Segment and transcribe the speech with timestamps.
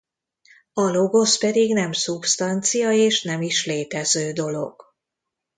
[0.73, 4.83] A logosz pedig nem szubsztancia és nem is létező dolog.